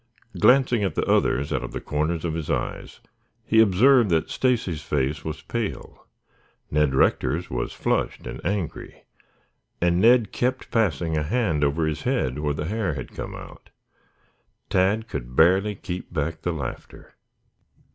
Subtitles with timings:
[0.39, 3.01] Glancing at the others out of the corners of his eyes,
[3.45, 6.07] he observed that Stacy's face was pale;
[6.71, 9.03] Ned Rector's was flushed and angry,
[9.79, 13.69] and Ned kept passing a hand over his head where the hair had come out.
[14.71, 17.13] Tad could barely keep back the laughter.